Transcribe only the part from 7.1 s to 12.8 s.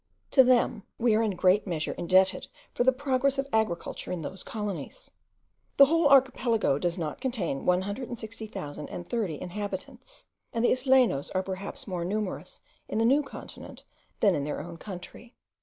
contain 160,030 inhabitants, and the Islenos are perhaps more numerous